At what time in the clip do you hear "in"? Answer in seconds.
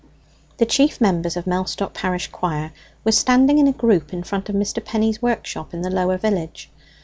3.59-3.67, 4.11-4.23, 5.75-5.83